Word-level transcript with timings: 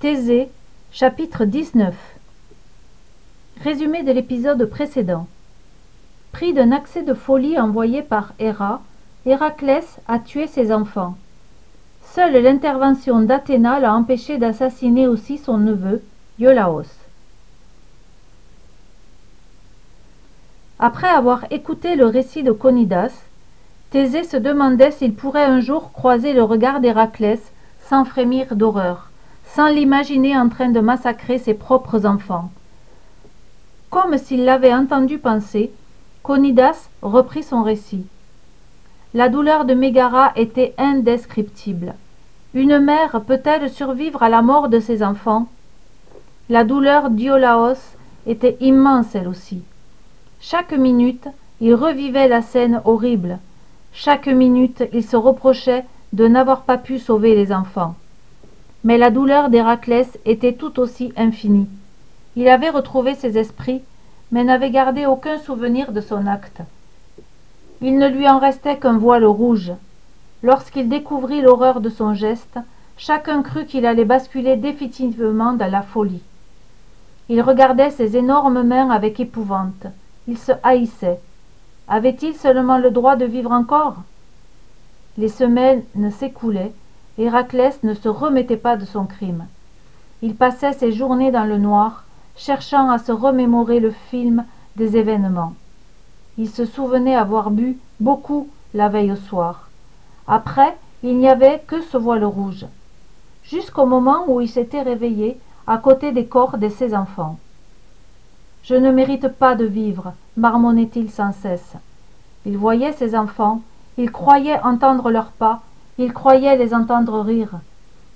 Thésée, 0.00 0.48
chapitre 0.92 1.44
19 1.44 1.94
Résumé 3.62 4.02
de 4.02 4.12
l'épisode 4.12 4.64
précédent. 4.64 5.26
Pris 6.32 6.54
d'un 6.54 6.72
accès 6.72 7.02
de 7.02 7.12
folie 7.12 7.60
envoyé 7.60 8.00
par 8.00 8.32
Héra, 8.38 8.80
Héraclès 9.26 9.98
a 10.08 10.18
tué 10.18 10.46
ses 10.46 10.72
enfants. 10.72 11.18
Seule 12.14 12.42
l'intervention 12.42 13.20
d'Athéna 13.20 13.78
l'a 13.78 13.94
empêché 13.94 14.38
d'assassiner 14.38 15.06
aussi 15.06 15.36
son 15.36 15.58
neveu, 15.58 16.02
Iolaos. 16.38 16.88
Après 20.78 21.10
avoir 21.10 21.44
écouté 21.52 21.94
le 21.94 22.06
récit 22.06 22.42
de 22.42 22.52
Conidas, 22.52 23.12
Thésée 23.90 24.24
se 24.24 24.38
demandait 24.38 24.92
s'il 24.92 25.12
pourrait 25.12 25.44
un 25.44 25.60
jour 25.60 25.92
croiser 25.92 26.32
le 26.32 26.42
regard 26.42 26.80
d'Héraclès 26.80 27.52
sans 27.86 28.06
frémir 28.06 28.56
d'horreur, 28.56 29.09
sans 29.54 29.68
l'imaginer 29.68 30.36
en 30.36 30.48
train 30.48 30.68
de 30.68 30.80
massacrer 30.80 31.38
ses 31.38 31.54
propres 31.54 32.06
enfants. 32.06 32.50
Comme 33.90 34.16
s'il 34.16 34.44
l'avait 34.44 34.72
entendu 34.72 35.18
penser, 35.18 35.72
Conidas 36.22 36.88
reprit 37.02 37.42
son 37.42 37.62
récit. 37.62 38.06
La 39.12 39.28
douleur 39.28 39.64
de 39.64 39.74
Mégara 39.74 40.32
était 40.36 40.74
indescriptible. 40.78 41.94
Une 42.54 42.78
mère 42.78 43.22
peut-elle 43.22 43.68
survivre 43.68 44.22
à 44.22 44.28
la 44.28 44.42
mort 44.42 44.68
de 44.68 44.78
ses 44.78 45.02
enfants? 45.02 45.48
La 46.48 46.62
douleur 46.62 47.10
d'Iolaos 47.10 47.96
était 48.26 48.56
immense 48.60 49.14
elle 49.14 49.26
aussi. 49.26 49.62
Chaque 50.40 50.72
minute, 50.72 51.26
il 51.60 51.74
revivait 51.74 52.28
la 52.28 52.42
scène 52.42 52.80
horrible. 52.84 53.38
Chaque 53.92 54.28
minute, 54.28 54.84
il 54.92 55.04
se 55.04 55.16
reprochait 55.16 55.84
de 56.12 56.28
n'avoir 56.28 56.62
pas 56.62 56.78
pu 56.78 56.98
sauver 56.98 57.34
les 57.34 57.52
enfants. 57.52 57.96
Mais 58.84 58.98
la 58.98 59.10
douleur 59.10 59.50
d'Héraclès 59.50 60.18
était 60.24 60.54
tout 60.54 60.80
aussi 60.80 61.12
infinie. 61.16 61.68
Il 62.36 62.48
avait 62.48 62.70
retrouvé 62.70 63.14
ses 63.14 63.36
esprits, 63.36 63.82
mais 64.32 64.44
n'avait 64.44 64.70
gardé 64.70 65.06
aucun 65.06 65.38
souvenir 65.38 65.92
de 65.92 66.00
son 66.00 66.26
acte. 66.26 66.62
Il 67.82 67.98
ne 67.98 68.08
lui 68.08 68.28
en 68.28 68.38
restait 68.38 68.78
qu'un 68.78 68.98
voile 68.98 69.24
rouge. 69.24 69.72
Lorsqu'il 70.42 70.88
découvrit 70.88 71.42
l'horreur 71.42 71.80
de 71.80 71.90
son 71.90 72.14
geste, 72.14 72.58
chacun 72.96 73.42
crut 73.42 73.66
qu'il 73.66 73.84
allait 73.84 74.04
basculer 74.04 74.56
définitivement 74.56 75.52
dans 75.52 75.70
la 75.70 75.82
folie. 75.82 76.22
Il 77.28 77.42
regardait 77.42 77.90
ses 77.90 78.16
énormes 78.16 78.62
mains 78.62 78.90
avec 78.90 79.20
épouvante. 79.20 79.86
Il 80.26 80.38
se 80.38 80.52
haïssait. 80.62 81.20
Avait-il 81.88 82.34
seulement 82.34 82.78
le 82.78 82.90
droit 82.90 83.16
de 83.16 83.24
vivre 83.24 83.52
encore? 83.52 83.96
Les 85.18 85.28
semaines 85.28 85.82
s'écoulaient. 86.10 86.72
Héraclès 87.20 87.82
ne 87.82 87.92
se 87.92 88.08
remettait 88.08 88.56
pas 88.56 88.78
de 88.78 88.86
son 88.86 89.04
crime. 89.04 89.44
Il 90.22 90.34
passait 90.34 90.72
ses 90.72 90.90
journées 90.90 91.30
dans 91.30 91.44
le 91.44 91.58
noir, 91.58 92.04
cherchant 92.34 92.88
à 92.88 92.98
se 92.98 93.12
remémorer 93.12 93.78
le 93.78 93.90
film 93.90 94.46
des 94.76 94.96
événements. 94.96 95.52
Il 96.38 96.48
se 96.48 96.64
souvenait 96.64 97.14
avoir 97.14 97.50
bu 97.50 97.76
beaucoup 98.00 98.48
la 98.72 98.88
veille 98.88 99.12
au 99.12 99.16
soir. 99.16 99.68
Après, 100.26 100.74
il 101.02 101.18
n'y 101.18 101.28
avait 101.28 101.62
que 101.66 101.82
ce 101.82 101.98
voile 101.98 102.24
rouge. 102.24 102.64
Jusqu'au 103.44 103.84
moment 103.84 104.24
où 104.26 104.40
il 104.40 104.48
s'était 104.48 104.80
réveillé 104.80 105.38
à 105.66 105.76
côté 105.76 106.12
des 106.12 106.24
corps 106.24 106.56
de 106.56 106.70
ses 106.70 106.94
enfants. 106.94 107.38
Je 108.62 108.76
ne 108.76 108.90
mérite 108.90 109.28
pas 109.28 109.56
de 109.56 109.66
vivre, 109.66 110.14
marmonnait-il 110.38 111.10
sans 111.10 111.32
cesse. 111.32 111.74
Il 112.46 112.56
voyait 112.56 112.92
ses 112.92 113.14
enfants, 113.14 113.60
il 113.98 114.10
croyait 114.10 114.60
entendre 114.62 115.10
leurs 115.10 115.32
pas, 115.32 115.60
il 116.00 116.14
croyait 116.14 116.56
les 116.56 116.72
entendre 116.72 117.20
rire. 117.20 117.60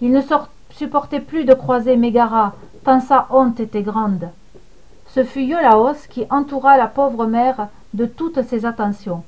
Il 0.00 0.12
ne 0.12 0.20
supportait 0.70 1.18
plus 1.18 1.44
de 1.44 1.52
croiser 1.52 1.96
Mégara, 1.96 2.54
tant 2.84 3.00
sa 3.00 3.26
honte 3.30 3.58
était 3.58 3.82
grande. 3.82 4.28
Ce 5.08 5.24
fut 5.24 5.42
Iolaos 5.42 6.06
qui 6.08 6.24
entoura 6.30 6.76
la 6.76 6.86
pauvre 6.86 7.26
mère 7.26 7.66
de 7.92 8.06
toutes 8.06 8.42
ses 8.42 8.66
attentions. 8.66 9.24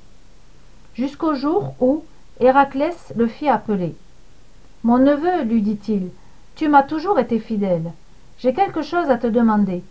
Jusqu'au 0.95 1.35
jour 1.35 1.75
où 1.81 2.05
Héraclès 2.39 3.13
le 3.17 3.27
fit 3.27 3.49
appeler. 3.49 3.97
Mon 4.85 4.99
neveu, 4.99 5.43
lui 5.43 5.61
dit-il, 5.61 6.11
tu 6.55 6.69
m'as 6.69 6.85
toujours 6.85 7.19
été 7.19 7.41
fidèle. 7.41 7.91
J'ai 8.39 8.55
quelque 8.55 8.83
chose 8.83 9.11
à 9.11 9.19
te 9.19 9.27
demander. 9.27 9.83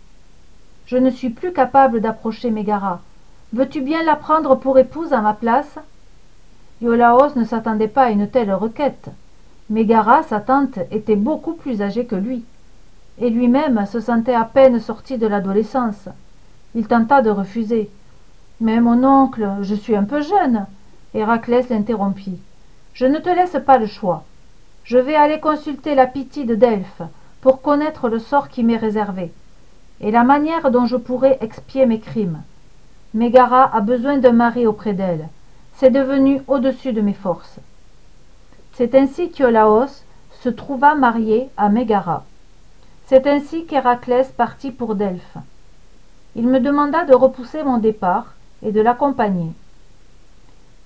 Je 0.86 0.96
ne 0.96 1.10
suis 1.10 1.30
plus 1.30 1.52
capable 1.52 2.00
d'approcher 2.00 2.50
Mégara. 2.50 3.02
Veux-tu 3.52 3.82
bien 3.82 4.02
la 4.02 4.16
prendre 4.16 4.54
pour 4.54 4.78
épouse 4.78 5.12
à 5.12 5.20
ma 5.20 5.34
place? 5.34 5.78
Iolaos 6.82 7.36
ne 7.36 7.44
s'attendait 7.44 7.88
pas 7.88 8.04
à 8.04 8.10
une 8.10 8.28
telle 8.28 8.52
requête. 8.52 9.08
Mégara, 9.70 10.22
sa 10.22 10.40
tante, 10.40 10.78
était 10.90 11.16
beaucoup 11.16 11.54
plus 11.54 11.82
âgée 11.82 12.04
que 12.06 12.16
lui 12.16 12.44
et 13.18 13.30
lui-même 13.30 13.86
se 13.86 14.00
sentait 14.00 14.34
à 14.34 14.44
peine 14.44 14.80
sorti 14.80 15.18
de 15.18 15.26
l'adolescence. 15.26 16.08
Il 16.74 16.86
tenta 16.86 17.22
de 17.22 17.30
refuser. 17.30 17.90
Mais 18.60 18.80
mon 18.80 19.04
oncle, 19.04 19.48
je 19.62 19.74
suis 19.74 19.94
un 19.94 20.04
peu 20.04 20.20
jeune. 20.20 20.66
Héraclès 21.14 21.68
l'interrompit. 21.68 22.38
Je 22.92 23.06
ne 23.06 23.18
te 23.18 23.28
laisse 23.28 23.56
pas 23.64 23.78
le 23.78 23.86
choix. 23.86 24.24
Je 24.82 24.98
vais 24.98 25.14
aller 25.14 25.40
consulter 25.40 25.94
la 25.94 26.06
pitié 26.06 26.44
de 26.44 26.54
Delphes 26.54 27.02
pour 27.40 27.62
connaître 27.62 28.08
le 28.08 28.18
sort 28.18 28.48
qui 28.48 28.64
m'est 28.64 28.76
réservé 28.76 29.32
et 30.00 30.10
la 30.10 30.24
manière 30.24 30.70
dont 30.70 30.86
je 30.86 30.96
pourrai 30.96 31.38
expier 31.40 31.86
mes 31.86 32.00
crimes. 32.00 32.42
Mégara 33.14 33.74
a 33.74 33.80
besoin 33.80 34.18
d'un 34.18 34.32
mari 34.32 34.66
auprès 34.66 34.92
d'elle. 34.92 35.28
C'est 35.76 35.90
devenu 35.90 36.40
au-dessus 36.46 36.92
de 36.92 37.00
mes 37.00 37.14
forces. 37.14 37.58
C'est 38.74 38.94
ainsi 38.94 39.30
qu'Iolaos 39.30 40.04
se 40.40 40.48
trouva 40.48 40.94
marié 40.94 41.48
à 41.56 41.68
Mégara. 41.68 42.24
C'est 43.06 43.26
ainsi 43.26 43.66
qu'Héraclès 43.66 44.30
partit 44.30 44.70
pour 44.70 44.94
Delphes. 44.94 45.36
Il 46.36 46.46
me 46.46 46.60
demanda 46.60 47.04
de 47.04 47.14
repousser 47.14 47.64
mon 47.64 47.78
départ 47.78 48.34
et 48.62 48.72
de 48.72 48.80
l'accompagner. 48.80 49.52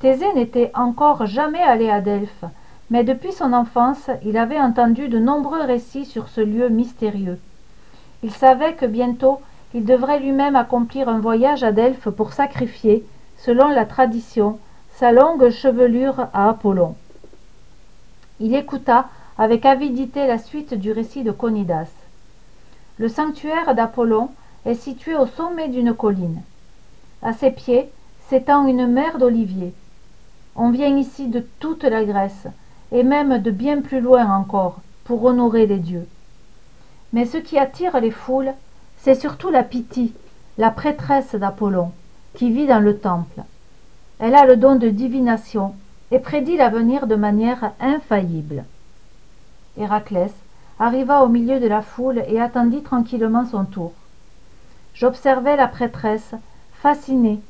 Thésée 0.00 0.32
n'était 0.34 0.70
encore 0.74 1.26
jamais 1.26 1.62
allé 1.62 1.90
à 1.90 2.00
Delphes, 2.00 2.44
mais 2.90 3.04
depuis 3.04 3.32
son 3.32 3.52
enfance 3.52 4.10
il 4.24 4.36
avait 4.36 4.60
entendu 4.60 5.08
de 5.08 5.18
nombreux 5.18 5.62
récits 5.62 6.06
sur 6.06 6.28
ce 6.28 6.40
lieu 6.40 6.68
mystérieux. 6.68 7.38
Il 8.22 8.30
savait 8.32 8.74
que 8.74 8.86
bientôt 8.86 9.40
il 9.74 9.84
devrait 9.84 10.20
lui-même 10.20 10.56
accomplir 10.56 11.08
un 11.08 11.20
voyage 11.20 11.62
à 11.62 11.72
Delphes 11.72 12.08
pour 12.10 12.32
sacrifier, 12.32 13.04
selon 13.36 13.68
la 13.68 13.84
tradition, 13.84 14.58
sa 14.98 15.12
longue 15.12 15.50
chevelure 15.50 16.26
à 16.32 16.48
Apollon. 16.48 16.96
Il 18.40 18.52
écouta 18.52 19.08
avec 19.38 19.64
avidité 19.64 20.26
la 20.26 20.38
suite 20.38 20.74
du 20.74 20.90
récit 20.90 21.22
de 21.22 21.30
Conidas. 21.30 21.92
Le 22.96 23.08
sanctuaire 23.08 23.76
d'Apollon 23.76 24.30
est 24.66 24.74
situé 24.74 25.14
au 25.14 25.26
sommet 25.26 25.68
d'une 25.68 25.94
colline. 25.94 26.42
À 27.22 27.32
ses 27.32 27.52
pieds 27.52 27.92
s'étend 28.28 28.66
une 28.66 28.88
mer 28.88 29.18
d'oliviers. 29.18 29.72
On 30.56 30.70
vient 30.70 30.96
ici 30.96 31.28
de 31.28 31.46
toute 31.60 31.84
la 31.84 32.04
Grèce, 32.04 32.48
et 32.90 33.04
même 33.04 33.38
de 33.38 33.52
bien 33.52 33.80
plus 33.82 34.00
loin 34.00 34.28
encore, 34.34 34.80
pour 35.04 35.22
honorer 35.24 35.66
les 35.66 35.78
dieux. 35.78 36.08
Mais 37.12 37.24
ce 37.24 37.36
qui 37.36 37.56
attire 37.56 38.00
les 38.00 38.10
foules, 38.10 38.52
c'est 38.96 39.14
surtout 39.14 39.50
la 39.50 39.62
Pythie, 39.62 40.12
la 40.56 40.72
prêtresse 40.72 41.36
d'Apollon, 41.36 41.92
qui 42.34 42.50
vit 42.50 42.66
dans 42.66 42.80
le 42.80 42.98
temple. 42.98 43.42
Elle 44.18 44.34
a 44.34 44.46
le 44.46 44.56
don 44.56 44.74
de 44.76 44.88
divination 44.88 45.74
et 46.10 46.18
prédit 46.18 46.56
l'avenir 46.56 47.06
de 47.06 47.14
manière 47.14 47.72
infaillible. 47.80 48.64
Héraclès, 49.76 50.32
arriva 50.80 51.22
au 51.22 51.28
milieu 51.28 51.60
de 51.60 51.66
la 51.66 51.82
foule 51.82 52.22
et 52.28 52.40
attendit 52.40 52.82
tranquillement 52.82 53.44
son 53.44 53.64
tour. 53.64 53.92
J'observai 54.94 55.56
la 55.56 55.68
prêtresse, 55.68 56.34
fascinée. 56.72 57.40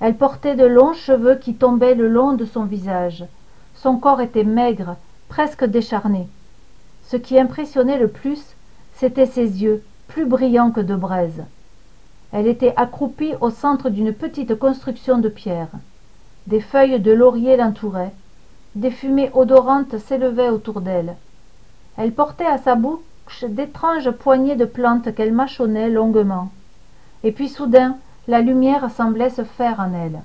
Elle 0.00 0.16
portait 0.16 0.56
de 0.56 0.64
longs 0.64 0.94
cheveux 0.94 1.36
qui 1.36 1.54
tombaient 1.54 1.94
le 1.94 2.08
long 2.08 2.32
de 2.32 2.44
son 2.44 2.64
visage. 2.64 3.24
Son 3.74 3.96
corps 3.96 4.20
était 4.20 4.44
maigre, 4.44 4.96
presque 5.28 5.64
décharné. 5.64 6.28
Ce 7.06 7.16
qui 7.16 7.38
impressionnait 7.38 7.98
le 7.98 8.08
plus, 8.08 8.42
c'étaient 8.94 9.26
ses 9.26 9.62
yeux, 9.62 9.82
plus 10.08 10.24
brillants 10.24 10.70
que 10.70 10.80
de 10.80 10.94
braise. 10.94 11.44
Elle 12.36 12.48
était 12.48 12.74
accroupie 12.76 13.34
au 13.40 13.48
centre 13.48 13.90
d'une 13.90 14.12
petite 14.12 14.56
construction 14.56 15.18
de 15.18 15.28
pierre. 15.28 15.68
Des 16.48 16.60
feuilles 16.60 16.98
de 16.98 17.12
laurier 17.12 17.56
l'entouraient. 17.56 18.12
Des 18.74 18.90
fumées 18.90 19.30
odorantes 19.34 19.98
s'élevaient 19.98 20.48
autour 20.48 20.80
d'elle. 20.80 21.14
Elle 21.96 22.10
portait 22.10 22.44
à 22.44 22.58
sa 22.58 22.74
bouche 22.74 23.44
d'étranges 23.48 24.10
poignées 24.10 24.56
de 24.56 24.64
plantes 24.64 25.14
qu'elle 25.14 25.32
mâchonnait 25.32 25.88
longuement. 25.88 26.50
Et 27.22 27.30
puis 27.30 27.48
soudain, 27.48 27.98
la 28.26 28.40
lumière 28.40 28.90
semblait 28.90 29.30
se 29.30 29.44
faire 29.44 29.78
en 29.78 29.92
elle. 29.94 30.20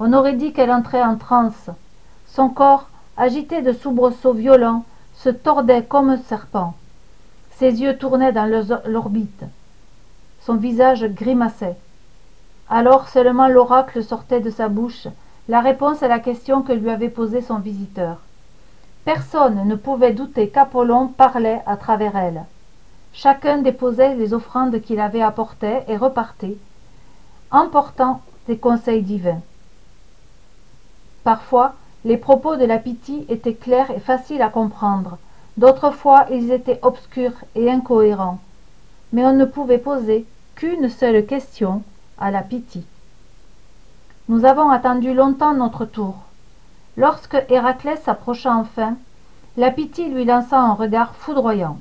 On 0.00 0.12
aurait 0.12 0.36
dit 0.36 0.52
qu'elle 0.52 0.70
entrait 0.70 1.02
en 1.02 1.16
transe. 1.16 1.70
Son 2.26 2.50
corps, 2.50 2.90
agité 3.16 3.62
de 3.62 3.72
soubresauts 3.72 4.34
violents, 4.34 4.84
se 5.14 5.30
tordait 5.30 5.82
comme 5.82 6.10
un 6.10 6.18
serpent. 6.18 6.74
Ses 7.52 7.80
yeux 7.80 7.96
tournaient 7.96 8.32
dans 8.32 8.44
l'orbite. 8.84 9.44
Son 10.48 10.56
visage 10.56 11.04
grimaçait. 11.04 11.76
Alors 12.70 13.10
seulement 13.10 13.48
l'oracle 13.48 14.02
sortait 14.02 14.40
de 14.40 14.48
sa 14.48 14.70
bouche, 14.70 15.06
la 15.46 15.60
réponse 15.60 16.02
à 16.02 16.08
la 16.08 16.20
question 16.20 16.62
que 16.62 16.72
lui 16.72 16.88
avait 16.88 17.10
posée 17.10 17.42
son 17.42 17.58
visiteur. 17.58 18.16
Personne 19.04 19.68
ne 19.68 19.74
pouvait 19.74 20.14
douter 20.14 20.48
qu'Apollon 20.48 21.08
parlait 21.08 21.60
à 21.66 21.76
travers 21.76 22.16
elle. 22.16 22.44
Chacun 23.12 23.58
déposait 23.58 24.14
les 24.14 24.32
offrandes 24.32 24.80
qu'il 24.80 25.00
avait 25.00 25.20
apportées 25.20 25.80
et 25.86 25.98
repartait, 25.98 26.56
emportant 27.50 28.22
des 28.46 28.56
conseils 28.56 29.02
divins. 29.02 29.42
Parfois, 31.24 31.74
les 32.06 32.16
propos 32.16 32.56
de 32.56 32.64
la 32.64 32.78
Pythie 32.78 33.26
étaient 33.28 33.52
clairs 33.52 33.90
et 33.90 34.00
faciles 34.00 34.40
à 34.40 34.48
comprendre, 34.48 35.18
d'autres 35.58 35.90
fois 35.90 36.24
ils 36.30 36.52
étaient 36.52 36.80
obscurs 36.80 37.34
et 37.54 37.70
incohérents, 37.70 38.38
mais 39.12 39.26
on 39.26 39.34
ne 39.34 39.44
pouvait 39.44 39.76
poser 39.76 40.24
qu'une 40.58 40.88
seule 40.88 41.24
question 41.24 41.84
à 42.18 42.32
la 42.32 42.42
Pythie. 42.42 42.84
Nous 44.28 44.44
avons 44.44 44.70
attendu 44.70 45.14
longtemps 45.14 45.54
notre 45.54 45.84
tour. 45.84 46.16
Lorsque 46.96 47.40
Héraclès 47.48 48.02
s'approcha 48.02 48.52
enfin, 48.56 48.96
la 49.56 49.70
Pythie 49.70 50.08
lui 50.08 50.24
lança 50.24 50.58
un 50.60 50.74
regard 50.74 51.14
foudroyant. 51.14 51.78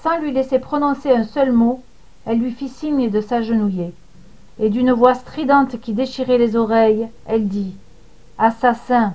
Sans 0.00 0.16
lui 0.18 0.30
laisser 0.30 0.60
prononcer 0.60 1.10
un 1.10 1.24
seul 1.24 1.50
mot, 1.50 1.82
elle 2.24 2.38
lui 2.38 2.52
fit 2.52 2.68
signe 2.68 3.10
de 3.10 3.20
s'agenouiller, 3.20 3.92
et 4.60 4.70
d'une 4.70 4.92
voix 4.92 5.14
stridente 5.14 5.80
qui 5.80 5.92
déchirait 5.92 6.38
les 6.38 6.54
oreilles, 6.54 7.08
elle 7.26 7.48
dit 7.48 7.74
Assassin, 8.38 9.14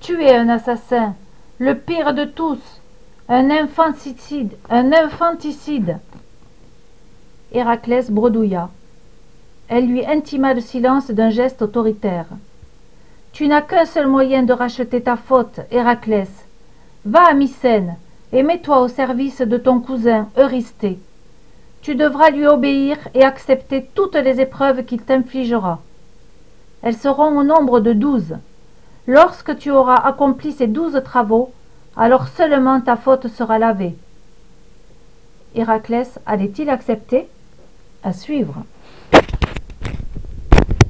tu 0.00 0.24
es 0.24 0.34
un 0.34 0.48
assassin, 0.48 1.14
le 1.58 1.78
pire 1.78 2.14
de 2.14 2.24
tous, 2.24 2.58
un 3.28 3.48
infanticide, 3.48 4.56
un 4.70 4.92
infanticide. 4.92 5.98
Héraclès 7.52 8.10
bredouilla. 8.10 8.70
Elle 9.68 9.86
lui 9.86 10.04
intima 10.04 10.54
le 10.54 10.60
silence 10.60 11.10
d'un 11.10 11.30
geste 11.30 11.62
autoritaire. 11.62 12.26
Tu 13.32 13.48
n'as 13.48 13.62
qu'un 13.62 13.84
seul 13.84 14.06
moyen 14.06 14.42
de 14.42 14.52
racheter 14.52 15.02
ta 15.02 15.16
faute, 15.16 15.60
Héraclès. 15.70 16.28
Va 17.04 17.24
à 17.24 17.34
Mycène 17.34 17.96
et 18.32 18.42
mets-toi 18.42 18.80
au 18.80 18.88
service 18.88 19.40
de 19.40 19.56
ton 19.56 19.80
cousin 19.80 20.28
Eurysthée. 20.36 20.98
Tu 21.82 21.94
devras 21.94 22.30
lui 22.30 22.46
obéir 22.46 22.96
et 23.14 23.24
accepter 23.24 23.88
toutes 23.94 24.14
les 24.14 24.40
épreuves 24.40 24.84
qu'il 24.84 25.02
t'infligera. 25.02 25.80
Elles 26.82 26.96
seront 26.96 27.38
au 27.38 27.42
nombre 27.42 27.80
de 27.80 27.92
douze. 27.92 28.36
Lorsque 29.06 29.58
tu 29.58 29.70
auras 29.70 29.96
accompli 29.96 30.52
ces 30.52 30.68
douze 30.68 31.00
travaux, 31.04 31.52
alors 31.96 32.28
seulement 32.28 32.80
ta 32.80 32.96
faute 32.96 33.28
sera 33.28 33.58
lavée. 33.58 33.96
Héraclès 35.54 36.18
allait-il 36.24 36.70
accepter? 36.70 37.28
À 38.02 38.12
suivre. 38.12 38.64